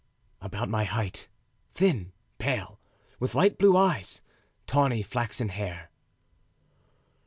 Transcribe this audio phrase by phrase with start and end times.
[0.41, 1.27] "About my height;
[1.75, 2.79] thin, pale,
[3.19, 4.23] with light blue eyes
[4.57, 5.91] and tawny flaxen hair."